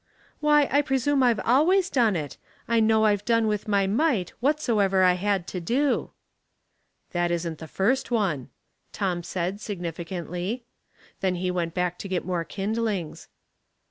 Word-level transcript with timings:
""Why, 0.39 0.67
I 0.71 0.81
presume 0.81 1.21
I've 1.21 1.39
always 1.41 1.87
done 1.91 2.15
it. 2.15 2.37
I 2.67 2.79
know 2.79 3.05
I've 3.05 3.23
done 3.23 3.45
with 3.45 3.67
my 3.67 3.85
might 3.85 4.31
whatsoever 4.39 5.03
I 5.03 5.13
had 5.13 5.45
to 5.49 5.59
do."" 5.61 6.09
That 7.11 7.29
isn't 7.29 7.59
the 7.59 7.67
first 7.67 8.09
one," 8.09 8.49
Tom 8.91 9.21
said, 9.21 9.57
signifi 9.57 10.07
cantly. 10.07 10.63
Then 11.19 11.35
he 11.35 11.51
went 11.51 11.75
back 11.75 11.99
to 11.99 12.07
get 12.07 12.25
more 12.25 12.43
kind 12.45 12.75
lings. 12.75 13.27